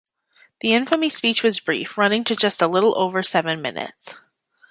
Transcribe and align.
The 0.61 0.73
Infamy 0.73 1.09
Speech 1.09 1.43
was 1.43 1.59
brief, 1.59 1.95
running 1.95 2.23
to 2.23 2.35
just 2.35 2.63
a 2.63 2.67
little 2.67 2.97
over 2.97 3.21
seven 3.21 3.61
minutes. 3.61 4.15